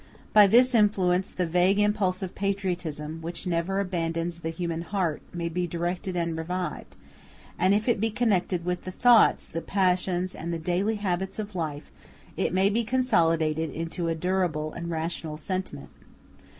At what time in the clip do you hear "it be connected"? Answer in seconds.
7.87-8.65